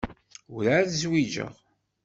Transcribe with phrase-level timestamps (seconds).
[0.53, 1.51] Werεad zwiǧeɣ.